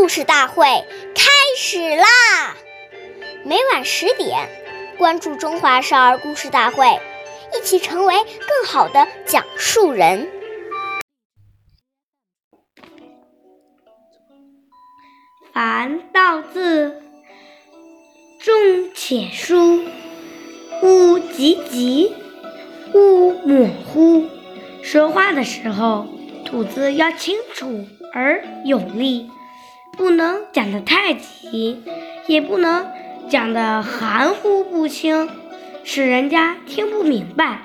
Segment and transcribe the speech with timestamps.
[0.00, 0.64] 故事大会
[1.14, 2.56] 开始啦！
[3.44, 4.48] 每晚十点，
[4.96, 6.86] 关注《中华少儿故事大会》，
[7.54, 10.26] 一起成为更好的讲述人。
[15.52, 17.02] 凡道字，
[18.40, 19.84] 重且疏，
[20.82, 22.16] 勿急急，
[22.94, 24.26] 勿模糊。
[24.82, 26.06] 说话的时候，
[26.46, 29.30] 吐字要清楚而有力。
[30.00, 31.82] 不能讲得太急，
[32.26, 32.86] 也不能
[33.28, 35.28] 讲得含糊不清，
[35.84, 37.60] 使人家听不明白。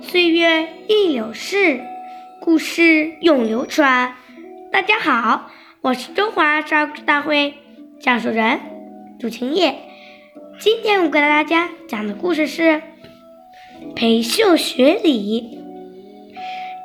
[0.00, 1.82] 岁月易流逝，
[2.40, 4.14] 故事永流传。
[4.72, 5.50] 大家好，
[5.82, 7.52] 我是中华少儿故事大会
[8.00, 8.58] 讲述人
[9.20, 9.74] 杜晴叶。
[10.58, 12.62] 今天我给大家讲的故事是
[13.94, 15.58] 《裴秀学礼》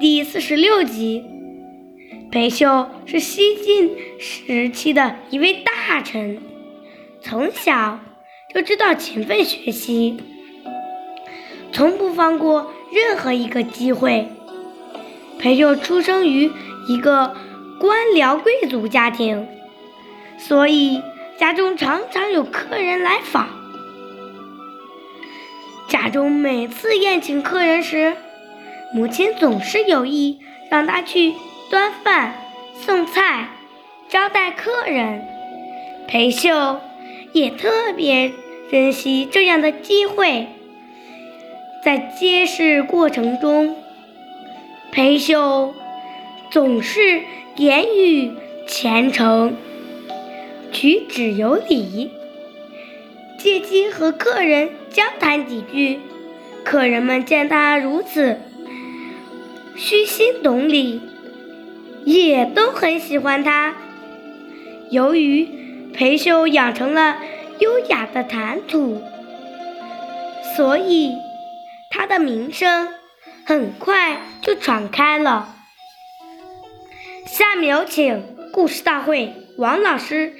[0.01, 1.23] 第四十六集。
[2.31, 6.41] 裴秀是西晋时期的一位大臣，
[7.21, 7.99] 从小
[8.55, 10.17] 就知道勤奋学习，
[11.73, 14.29] 从不放过任何一个机会。
[15.39, 16.49] 裴秀出生于
[16.87, 17.35] 一个
[17.77, 19.45] 官僚贵族家庭，
[20.37, 21.01] 所以
[21.37, 23.49] 家中常常有客人来访。
[25.89, 28.15] 家中每次宴请客人时，
[28.93, 31.33] 母亲总是有意让他去。
[31.71, 32.33] 端饭、
[32.73, 33.47] 送菜、
[34.09, 35.23] 招待客人，
[36.05, 36.81] 裴秀
[37.31, 38.33] 也特别
[38.69, 40.49] 珍惜这样的机会。
[41.81, 43.77] 在接事过程中，
[44.91, 45.73] 裴秀
[46.51, 47.21] 总是
[47.55, 48.33] 言语
[48.67, 49.55] 虔诚，
[50.73, 52.11] 举止有礼，
[53.39, 56.01] 借机和客人交谈几句。
[56.65, 58.41] 客人们见他如此
[59.77, 60.99] 虚心懂礼。
[62.05, 63.75] 也都很喜欢他。
[64.89, 65.47] 由于
[65.93, 67.17] 裴秀养成了
[67.59, 69.01] 优雅的谈吐，
[70.55, 71.15] 所以
[71.89, 72.89] 他的名声
[73.45, 75.55] 很快就传开了。
[77.27, 80.33] 下面有请故事大会王老师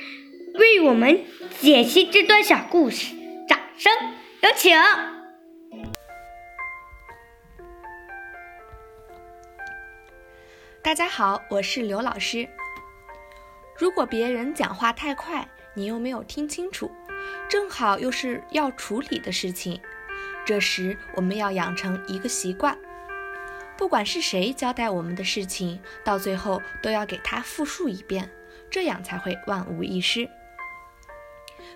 [0.55, 1.21] 为我们
[1.59, 3.15] 解析这段小故事，
[3.47, 3.91] 掌声
[4.41, 4.75] 有请。
[10.83, 12.49] 大家好，我是刘老师。
[13.77, 16.89] 如果别人讲话太快，你又没有听清楚，
[17.47, 19.79] 正好又是要处理的事情，
[20.43, 22.75] 这时我们要养成一个习惯，
[23.77, 28.31] 不管是谁交代我们的事情，到最后都要给他复述一遍，
[28.71, 30.27] 这样才会万无一失。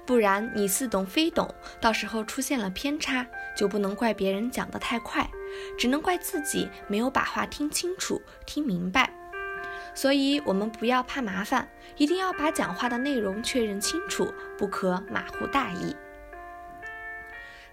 [0.04, 5.30] 不然你似懂非懂，到时候出现了偏差，就不能怪别人讲得太快，
[5.78, 9.10] 只能怪自己没有把话听清楚、听明白。
[9.94, 15.96] 所以，我们不要怕麻烦，一定要把讲话的内容确认清楚，不可马虎大意。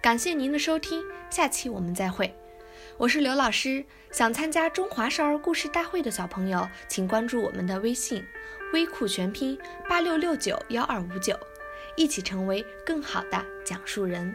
[0.00, 2.34] 感谢您的收听，下期我们再会。
[2.96, 8.24] 我是刘老师，想参加中华少儿故事大会的小朋友，请关注我们的微信
[8.72, 11.36] “微库全拼八六六九幺二五九”。
[11.96, 14.34] 一起成为更好的讲述人。